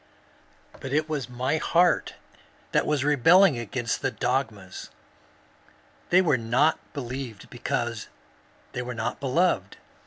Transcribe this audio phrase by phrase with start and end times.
[0.79, 2.15] But it was my heart
[2.71, 4.89] that was rebelling against the dogmas.
[6.09, 8.07] They were not believed because
[8.71, 9.77] they were not beloved.